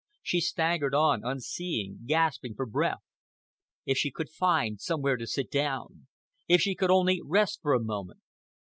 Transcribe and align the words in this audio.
She 0.23 0.41
staggered 0.41 0.95
on, 0.95 1.23
unseeing, 1.23 1.99
gasping 2.07 2.55
for 2.55 2.65
breath. 2.65 3.03
If 3.85 3.99
she 3.99 4.09
could 4.09 4.31
find 4.31 4.81
somewhere 4.81 5.15
to 5.15 5.27
sit 5.27 5.51
down! 5.51 6.07
If 6.47 6.59
she 6.59 6.73
could 6.73 6.89
only 6.89 7.21
rest 7.23 7.59
for 7.61 7.75
a 7.75 7.79
moment! 7.79 8.19